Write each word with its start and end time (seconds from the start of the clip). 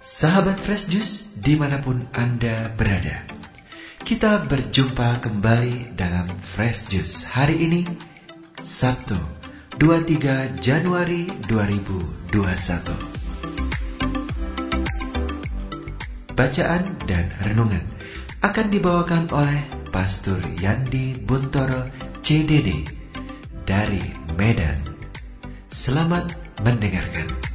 Sahabat 0.00 0.56
Fresh 0.56 0.88
Juice 0.88 1.36
di 1.36 1.60
mana 1.60 1.76
pun 1.76 2.00
Anda 2.16 2.72
berada. 2.72 3.20
Kita 4.00 4.48
berjumpa 4.48 5.20
kembali 5.20 5.92
dalam 5.92 6.24
Fresh 6.40 6.88
Juice 6.88 7.28
Hari 7.28 7.60
ini 7.68 7.84
Sabtu 8.64 9.20
23 9.76 10.56
Januari 10.56 11.28
2021 11.44 12.32
Bacaan 16.32 16.82
dan 17.04 17.28
renungan 17.44 17.84
akan 18.40 18.66
dibawakan 18.72 19.28
oleh 19.36 19.68
Pastor 19.92 20.40
Yandi 20.64 21.12
Buntoro 21.20 21.92
CDD 22.24 22.88
dari 23.68 24.00
Medan. 24.32 24.80
Selamat 25.68 26.32
mendengarkan 26.64 27.49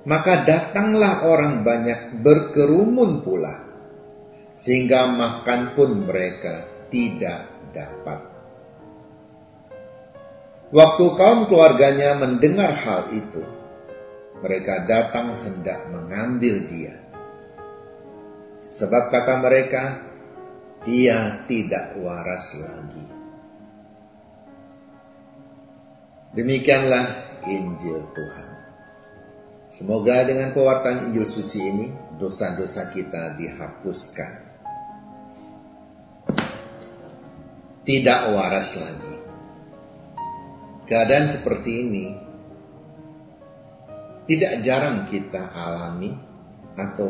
Maka 0.06 0.46
datanglah 0.46 1.26
orang 1.26 1.66
banyak 1.66 2.22
berkerumun 2.22 3.26
pula, 3.26 3.66
sehingga 4.54 5.10
makan 5.10 5.74
pun 5.74 6.06
mereka 6.06 6.70
tidak 6.94 7.50
dapat. 7.74 8.22
Waktu 10.70 11.06
kaum 11.18 11.50
keluarganya 11.50 12.22
mendengar 12.22 12.78
hal 12.78 13.10
itu, 13.10 13.55
mereka 14.46 14.86
datang 14.86 15.42
hendak 15.42 15.90
mengambil 15.90 16.70
dia. 16.70 16.94
Sebab 18.70 19.10
kata 19.10 19.42
mereka, 19.42 20.06
dia 20.86 21.42
tidak 21.50 21.98
waras 21.98 22.62
lagi. 22.62 23.06
Demikianlah 26.38 27.06
Injil 27.50 28.06
Tuhan. 28.14 28.50
Semoga 29.66 30.22
dengan 30.30 30.54
pewartaan 30.54 31.10
Injil 31.10 31.26
suci 31.26 31.60
ini, 31.66 31.90
dosa-dosa 32.22 32.94
kita 32.94 33.34
dihapuskan. 33.42 34.46
Tidak 37.82 38.20
waras 38.30 38.70
lagi. 38.78 39.16
Keadaan 40.86 41.26
seperti 41.26 41.72
ini 41.82 42.06
tidak 44.26 44.66
jarang 44.66 45.06
kita 45.06 45.54
alami 45.54 46.14
atau 46.74 47.10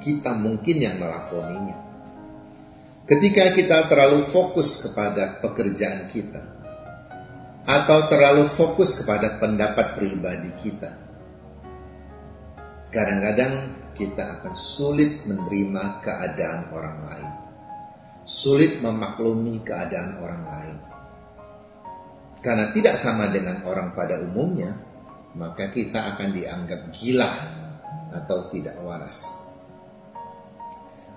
kita 0.00 0.36
mungkin 0.36 0.76
yang 0.76 1.00
melakoninya. 1.00 1.76
Ketika 3.06 3.54
kita 3.54 3.86
terlalu 3.88 4.20
fokus 4.20 4.82
kepada 4.84 5.40
pekerjaan 5.40 6.10
kita 6.10 6.42
atau 7.66 7.98
terlalu 8.10 8.44
fokus 8.50 9.02
kepada 9.02 9.40
pendapat 9.40 9.94
pribadi 9.96 10.50
kita, 10.60 10.90
kadang-kadang 12.90 13.72
kita 13.96 14.38
akan 14.38 14.52
sulit 14.52 15.24
menerima 15.24 16.04
keadaan 16.04 16.68
orang 16.74 16.98
lain, 17.08 17.30
sulit 18.28 18.84
memaklumi 18.84 19.64
keadaan 19.64 20.20
orang 20.20 20.42
lain. 20.44 20.76
Karena 22.44 22.70
tidak 22.70 23.00
sama 23.00 23.32
dengan 23.32 23.64
orang 23.64 23.96
pada 23.96 24.20
umumnya, 24.22 24.85
maka 25.36 25.68
kita 25.68 26.16
akan 26.16 26.32
dianggap 26.32 26.88
gila 26.96 27.28
atau 28.16 28.48
tidak 28.48 28.80
waras. 28.80 29.44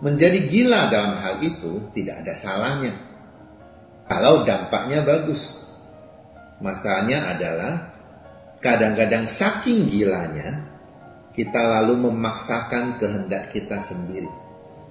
Menjadi 0.04 0.48
gila 0.48 0.92
dalam 0.92 1.16
hal 1.20 1.40
itu 1.44 1.92
tidak 1.96 2.24
ada 2.24 2.34
salahnya. 2.36 2.94
Kalau 4.08 4.44
dampaknya 4.44 5.04
bagus. 5.04 5.72
Masalahnya 6.60 7.24
adalah 7.32 7.74
kadang-kadang 8.60 9.24
saking 9.28 9.88
gilanya 9.88 10.68
kita 11.32 11.64
lalu 11.80 12.12
memaksakan 12.12 13.00
kehendak 13.00 13.48
kita 13.48 13.80
sendiri. 13.80 14.28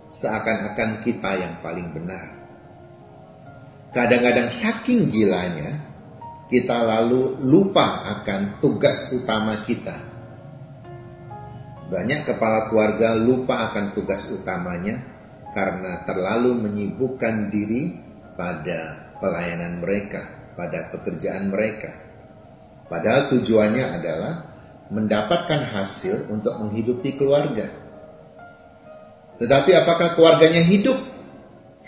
Seakan-akan 0.08 1.04
kita 1.04 1.36
yang 1.36 1.60
paling 1.60 1.92
benar. 1.92 2.32
Kadang-kadang 3.92 4.48
saking 4.48 5.12
gilanya 5.12 5.87
kita 6.48 6.80
lalu 6.80 7.44
lupa 7.44 8.08
akan 8.18 8.56
tugas 8.58 9.12
utama 9.12 9.60
kita. 9.68 9.96
Banyak 11.88 12.24
kepala 12.24 12.72
keluarga 12.72 13.16
lupa 13.16 13.68
akan 13.68 13.92
tugas 13.92 14.32
utamanya 14.32 14.96
karena 15.52 16.04
terlalu 16.08 16.56
menyibukkan 16.56 17.52
diri 17.52 17.96
pada 18.36 19.12
pelayanan 19.20 19.80
mereka, 19.80 20.52
pada 20.56 20.88
pekerjaan 20.88 21.52
mereka. 21.52 21.92
Padahal 22.88 23.28
tujuannya 23.28 23.84
adalah 24.00 24.32
mendapatkan 24.88 25.68
hasil 25.76 26.32
untuk 26.32 26.56
menghidupi 26.64 27.16
keluarga. 27.16 27.68
Tetapi 29.36 29.70
apakah 29.76 30.16
keluarganya 30.16 30.64
hidup 30.64 30.96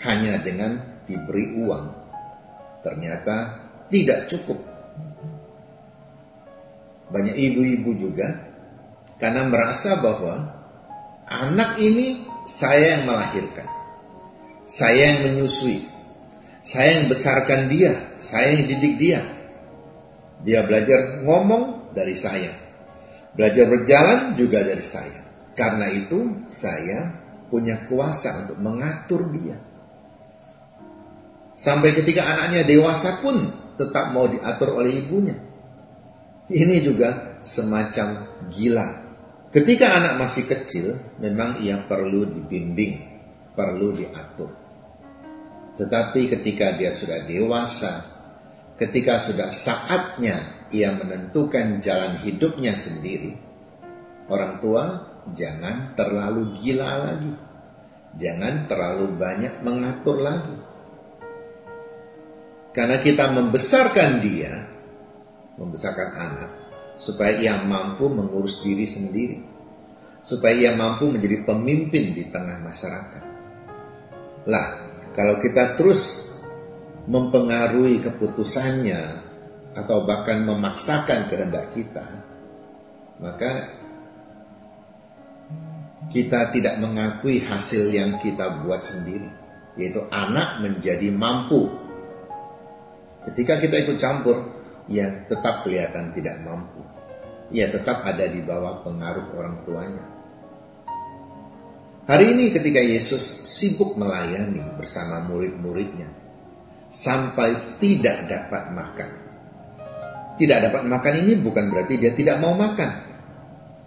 hanya 0.05 0.37
dengan 0.41 1.01
diberi 1.09 1.57
uang? 1.57 1.85
Ternyata 2.85 3.60
tidak 3.91 4.31
cukup. 4.31 4.59
Banyak 7.11 7.35
ibu-ibu 7.35 7.91
juga 7.99 8.47
karena 9.19 9.45
merasa 9.45 9.99
bahwa 9.99 10.47
anak 11.27 11.77
ini 11.77 12.23
saya 12.47 12.97
yang 12.97 13.03
melahirkan. 13.05 13.67
Saya 14.63 15.19
yang 15.19 15.19
menyusui. 15.29 15.83
Saya 16.63 17.01
yang 17.01 17.05
besarkan 17.11 17.67
dia, 17.67 17.91
saya 18.15 18.55
yang 18.55 18.69
didik 18.71 18.95
dia. 18.95 19.21
Dia 20.41 20.63
belajar 20.63 21.21
ngomong 21.27 21.91
dari 21.91 22.15
saya. 22.15 22.53
Belajar 23.35 23.67
berjalan 23.67 24.33
juga 24.33 24.63
dari 24.63 24.81
saya. 24.81 25.51
Karena 25.51 25.91
itu 25.91 26.47
saya 26.47 27.11
punya 27.51 27.83
kuasa 27.85 28.47
untuk 28.47 28.57
mengatur 28.63 29.27
dia. 29.35 29.59
Sampai 31.51 31.91
ketika 31.91 32.25
anaknya 32.25 32.63
dewasa 32.63 33.19
pun 33.19 33.60
tetap 33.81 34.13
mau 34.13 34.29
diatur 34.29 34.77
oleh 34.77 35.01
ibunya. 35.01 35.33
Ini 36.51 36.77
juga 36.85 37.41
semacam 37.41 38.29
gila. 38.53 38.87
Ketika 39.49 39.97
anak 39.97 40.21
masih 40.21 40.45
kecil, 40.47 40.93
memang 41.17 41.59
ia 41.59 41.81
perlu 41.81 42.29
dibimbing, 42.29 43.01
perlu 43.57 43.97
diatur. 43.97 44.51
Tetapi 45.75 46.21
ketika 46.29 46.77
dia 46.77 46.93
sudah 46.93 47.25
dewasa, 47.25 47.93
ketika 48.77 49.17
sudah 49.17 49.49
saatnya 49.49 50.67
ia 50.71 50.93
menentukan 50.95 51.81
jalan 51.83 52.15
hidupnya 52.21 52.77
sendiri, 52.77 53.35
orang 54.29 54.61
tua 54.63 54.83
jangan 55.33 55.97
terlalu 55.97 56.55
gila 56.61 56.91
lagi. 57.11 57.33
Jangan 58.11 58.67
terlalu 58.67 59.15
banyak 59.15 59.63
mengatur 59.63 60.19
lagi 60.19 60.70
karena 62.71 63.03
kita 63.03 63.35
membesarkan 63.35 64.23
dia, 64.23 64.63
membesarkan 65.59 66.09
anak, 66.15 66.49
supaya 66.95 67.35
ia 67.35 67.59
mampu 67.65 68.07
mengurus 68.07 68.63
diri 68.63 68.87
sendiri. 68.87 69.37
Supaya 70.21 70.53
ia 70.53 70.71
mampu 70.77 71.09
menjadi 71.09 71.43
pemimpin 71.49 72.13
di 72.13 72.29
tengah 72.29 72.61
masyarakat. 72.61 73.23
Lah, 74.45 74.67
kalau 75.17 75.41
kita 75.41 75.73
terus 75.73 76.31
mempengaruhi 77.09 77.97
keputusannya 78.05 79.01
atau 79.73 80.05
bahkan 80.05 80.45
memaksakan 80.45 81.25
kehendak 81.25 81.73
kita, 81.73 82.05
maka 83.17 83.81
kita 86.13 86.53
tidak 86.53 86.77
mengakui 86.77 87.41
hasil 87.41 87.89
yang 87.89 88.21
kita 88.21 88.61
buat 88.61 88.85
sendiri, 88.85 89.31
yaitu 89.73 90.05
anak 90.13 90.61
menjadi 90.61 91.09
mampu. 91.09 91.80
Ketika 93.21 93.61
kita 93.61 93.75
ikut 93.85 93.97
campur, 94.01 94.37
ya 94.89 95.05
tetap 95.29 95.61
kelihatan 95.61 96.09
tidak 96.09 96.41
mampu. 96.41 96.81
Ya 97.51 97.67
tetap 97.69 98.01
ada 98.07 98.25
di 98.25 98.41
bawah 98.41 98.81
pengaruh 98.81 99.35
orang 99.37 99.61
tuanya. 99.67 100.05
Hari 102.09 102.33
ini 102.33 102.49
ketika 102.49 102.81
Yesus 102.81 103.21
sibuk 103.45 103.93
melayani 103.95 104.63
bersama 104.73 105.21
murid-muridnya, 105.29 106.09
sampai 106.89 107.77
tidak 107.77 108.25
dapat 108.25 108.73
makan. 108.73 109.09
Tidak 110.35 110.57
dapat 110.57 110.83
makan 110.89 111.13
ini 111.21 111.37
bukan 111.37 111.69
berarti 111.69 112.01
dia 112.01 112.11
tidak 112.17 112.41
mau 112.41 112.57
makan. 112.57 112.89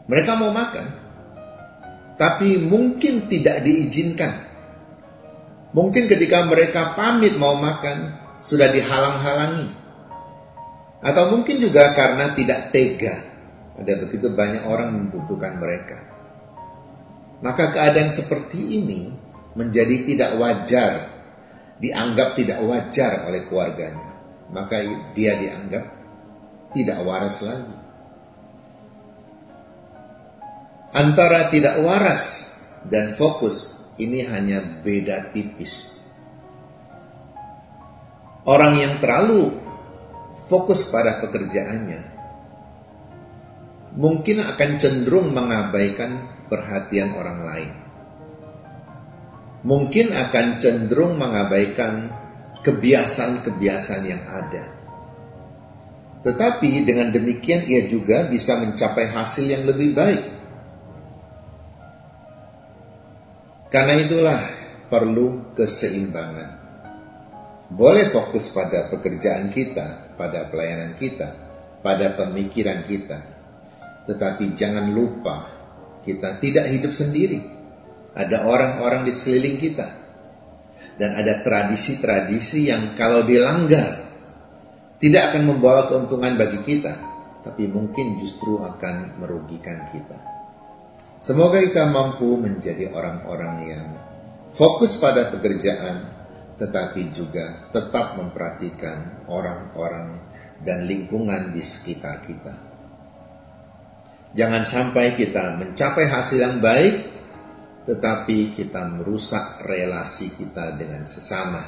Mereka 0.07 0.33
mau 0.39 0.53
makan, 0.53 0.87
tapi 2.15 2.63
mungkin 2.63 3.27
tidak 3.27 3.67
diizinkan. 3.67 4.33
Mungkin 5.75 6.07
ketika 6.07 6.47
mereka 6.47 6.95
pamit 6.95 7.35
mau 7.35 7.59
makan, 7.59 8.24
sudah 8.41 8.69
dihalang-halangi. 8.71 9.69
Atau 11.05 11.37
mungkin 11.37 11.61
juga 11.61 11.93
karena 11.93 12.33
tidak 12.33 12.73
tega. 12.73 13.17
Ada 13.75 14.01
begitu 14.07 14.31
banyak 14.33 14.65
orang 14.65 14.95
membutuhkan 14.95 15.59
mereka. 15.59 16.01
Maka 17.45 17.75
keadaan 17.75 18.09
seperti 18.09 18.81
ini 18.81 19.13
menjadi 19.53 20.07
tidak 20.07 20.31
wajar, 20.41 20.93
dianggap 21.83 22.39
tidak 22.39 22.63
wajar 22.65 23.29
oleh 23.29 23.45
keluarganya. 23.45 24.11
Maka 24.55 24.81
dia 25.13 25.37
dianggap 25.37 25.85
tidak 26.73 26.99
waras 27.05 27.43
lagi. 27.45 27.77
Antara 30.95 31.51
tidak 31.51 31.83
waras 31.83 32.55
dan 32.87 33.11
fokus 33.11 33.91
ini 33.99 34.23
hanya 34.27 34.63
beda 34.83 35.35
tipis. 35.35 36.04
Orang 38.45 38.77
yang 38.77 39.01
terlalu 39.01 39.57
fokus 40.45 40.93
pada 40.93 41.17
pekerjaannya 41.25 42.15
mungkin 43.95 44.43
akan 44.43 44.71
cenderung 44.77 45.31
mengabaikan 45.31 46.45
perhatian 46.51 47.15
orang 47.15 47.41
lain. 47.47 47.73
Mungkin 49.65 50.13
akan 50.13 50.61
cenderung 50.61 51.17
mengabaikan 51.17 52.13
kebiasaan-kebiasaan 52.61 54.05
yang 54.05 54.21
ada. 54.29 54.65
Tetapi 56.21 56.85
dengan 56.85 57.09
demikian 57.13 57.65
ia 57.65 57.89
juga 57.89 58.29
bisa 58.29 58.61
mencapai 58.61 59.09
hasil 59.09 59.45
yang 59.49 59.65
lebih 59.65 59.97
baik. 59.97 60.25
Karena 63.73 63.95
itulah 63.97 64.41
perlu 64.93 65.57
keseimbangan. 65.57 66.54
Boleh 67.73 68.05
fokus 68.05 68.53
pada 68.53 68.93
pekerjaan 68.93 69.49
kita, 69.49 70.17
pada 70.21 70.49
pelayanan 70.53 70.93
kita, 70.99 71.29
pada 71.81 72.13
pemikiran 72.13 72.85
kita. 72.85 73.19
Tetapi 74.05 74.53
jangan 74.53 74.93
lupa 74.93 75.49
kita 76.05 76.37
tidak 76.41 76.69
hidup 76.69 76.93
sendiri. 76.93 77.41
Ada 78.13 78.45
orang-orang 78.45 79.09
di 79.09 79.13
sekeliling 79.13 79.57
kita. 79.59 79.89
Dan 80.95 81.19
ada 81.19 81.43
tradisi-tradisi 81.43 82.71
yang 82.71 82.95
kalau 82.95 83.27
dilanggar 83.27 84.05
tidak 85.03 85.35
akan 85.35 85.43
membawa 85.51 85.91
keuntungan 85.91 86.39
bagi 86.39 86.63
kita, 86.63 86.95
tapi 87.43 87.67
mungkin 87.67 88.15
justru 88.17 88.63
akan 88.63 89.19
merugikan 89.19 89.91
kita. 89.91 90.17
Semoga 91.19 91.59
kita 91.61 91.91
mampu 91.91 92.39
menjadi 92.39 92.95
orang-orang 92.95 93.55
yang 93.67 93.85
fokus 94.55 94.97
pada 95.03 95.29
pekerjaan, 95.35 96.24
tetapi 96.55 97.11
juga 97.11 97.71
tetap 97.75 98.19
memperhatikan 98.19 99.27
orang-orang 99.27 100.23
dan 100.63 100.87
lingkungan 100.87 101.51
di 101.51 101.63
sekitar 101.63 102.23
kita. 102.23 102.55
Jangan 104.35 104.67
sampai 104.67 105.15
kita 105.15 105.55
mencapai 105.59 106.11
hasil 106.11 106.39
yang 106.43 106.59
baik, 106.59 106.95
tetapi 107.87 108.55
kita 108.55 108.83
merusak 108.91 109.63
relasi 109.67 110.35
kita 110.35 110.75
dengan 110.75 111.07
sesama, 111.07 111.63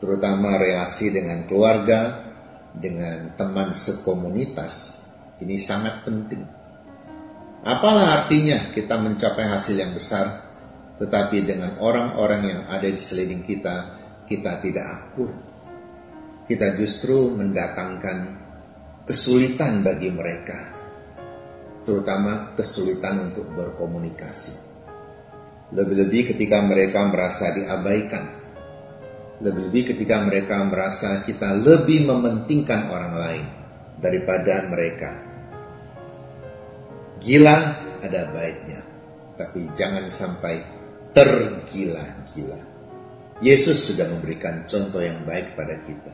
terutama 0.00 0.56
relasi 0.56 1.12
dengan 1.12 1.44
keluarga, 1.44 2.24
dengan 2.72 3.36
teman 3.36 3.76
sekomunitas. 3.76 5.04
Ini 5.40 5.60
sangat 5.60 6.06
penting 6.08 6.64
Apalah 7.64 8.20
artinya 8.20 8.60
kita 8.76 9.00
mencapai 9.00 9.48
hasil 9.48 9.80
yang 9.80 9.96
besar, 9.96 10.52
tetapi 11.00 11.42
dengan 11.42 11.76
orang-orang 11.82 12.42
yang 12.46 12.60
ada 12.70 12.86
di 12.86 12.98
seliling 12.98 13.42
kita, 13.42 13.76
kita 14.24 14.62
tidak 14.62 14.86
akur. 14.86 15.30
Kita 16.44 16.76
justru 16.76 17.32
mendatangkan 17.34 18.18
kesulitan 19.08 19.80
bagi 19.80 20.12
mereka, 20.12 20.58
terutama 21.88 22.52
kesulitan 22.52 23.32
untuk 23.32 23.48
berkomunikasi. 23.56 24.76
Lebih-lebih 25.72 26.36
ketika 26.36 26.60
mereka 26.62 27.08
merasa 27.08 27.50
diabaikan, 27.56 28.24
lebih-lebih 29.40 29.96
ketika 29.96 30.20
mereka 30.22 30.60
merasa 30.62 31.24
kita 31.24 31.56
lebih 31.56 32.06
mementingkan 32.06 32.92
orang 32.92 33.14
lain 33.16 33.46
daripada 33.98 34.68
mereka 34.68 35.34
Gila 37.24 37.56
ada 38.04 38.28
baiknya, 38.36 38.84
tapi 39.40 39.64
jangan 39.72 40.04
sampai 40.12 40.60
tergila-gila. 41.14 42.60
Yesus 43.42 43.90
sudah 43.90 44.10
memberikan 44.10 44.66
contoh 44.66 45.02
yang 45.02 45.22
baik 45.22 45.54
pada 45.54 45.78
kita. 45.82 46.12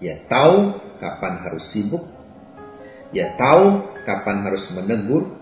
Ya 0.00 0.16
tahu 0.28 0.76
kapan 0.96 1.44
harus 1.44 1.64
sibuk, 1.68 2.04
ya 3.12 3.36
tahu 3.36 3.84
kapan 4.04 4.48
harus 4.48 4.72
menegur, 4.72 5.36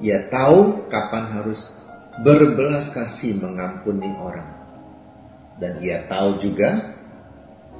ya 0.00 0.28
tahu 0.28 0.88
kapan 0.92 1.40
harus 1.40 1.88
berbelas 2.20 2.92
kasih 2.92 3.40
mengampuni 3.40 4.12
orang. 4.20 4.48
Dan 5.56 5.80
ia 5.80 6.04
tahu 6.04 6.36
juga 6.36 6.96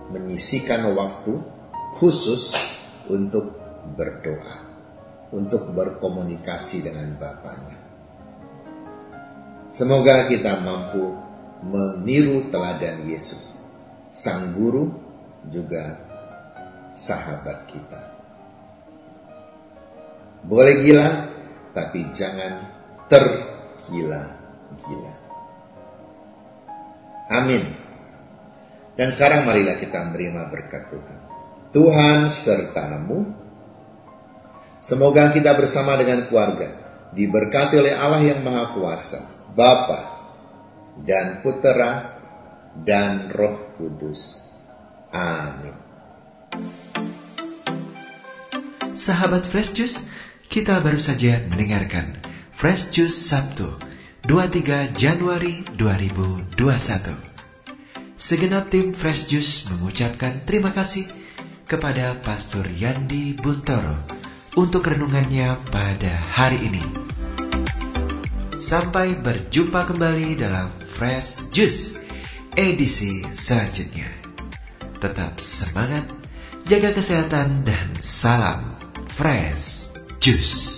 menyisikan 0.09 0.97
waktu 0.97 1.37
khusus 2.01 2.57
untuk 3.13 3.53
berdoa 3.97 4.67
untuk 5.35 5.75
berkomunikasi 5.75 6.87
dengan 6.87 7.19
Bapaknya. 7.19 7.76
Semoga 9.77 10.25
kita 10.25 10.65
mampu 10.65 11.21
meniru 11.61 12.49
teladan 12.49 13.05
Yesus, 13.05 13.69
Sang 14.17 14.57
Guru 14.57 14.89
juga 15.53 16.01
sahabat 16.97 17.69
kita. 17.69 18.01
Boleh 20.49 20.81
gila, 20.81 21.09
tapi 21.77 22.09
jangan 22.17 22.73
tergila-gila. 23.13 25.15
Amin. 27.37 27.69
Dan 28.97 29.13
sekarang 29.13 29.45
marilah 29.45 29.77
kita 29.77 30.09
menerima 30.09 30.49
berkat 30.49 30.89
Tuhan. 30.89 31.19
Tuhan 31.77 32.33
sertamu 32.33 33.29
Semoga 34.81 35.29
kita 35.35 35.53
bersama 35.53 35.99
dengan 36.01 36.25
keluarga 36.31 36.87
diberkati 37.11 37.75
oleh 37.81 37.97
Allah 37.97 38.23
yang 38.23 38.45
Maha 38.45 38.77
Kuasa, 38.77 39.36
Bapa 39.57 40.05
dan 41.01 41.41
Putera 41.41 42.21
dan 42.77 43.33
Roh 43.33 43.73
Kudus. 43.73 44.53
Amin. 45.17 45.73
Sahabat 48.93 49.49
Fresh 49.49 49.73
Juice, 49.73 50.05
kita 50.53 50.85
baru 50.85 51.01
saja 51.01 51.41
mendengarkan 51.49 52.21
Fresh 52.53 52.93
Juice 52.93 53.17
Sabtu 53.17 53.73
23 54.29 54.93
Januari 54.93 55.65
2021. 55.73 56.53
Segenap 58.21 58.69
tim 58.69 58.93
Fresh 58.93 59.33
Juice 59.33 59.73
mengucapkan 59.73 60.45
terima 60.45 60.77
kasih 60.77 61.09
kepada 61.65 62.13
Pastor 62.21 62.69
Yandi 62.69 63.33
Buntoro 63.41 64.05
untuk 64.61 64.85
renungannya 64.85 65.57
pada 65.73 66.13
hari 66.37 66.61
ini. 66.69 67.06
Sampai 68.57 69.13
berjumpa 69.21 69.85
kembali 69.85 70.41
dalam 70.41 70.73
Fresh 70.97 71.53
Juice 71.53 71.93
edisi 72.57 73.21
selanjutnya. 73.37 74.09
Tetap 74.97 75.37
semangat, 75.37 76.09
jaga 76.65 76.97
kesehatan, 76.97 77.69
dan 77.69 77.89
salam 78.01 78.65
Fresh 79.13 79.93
Juice. 80.25 80.76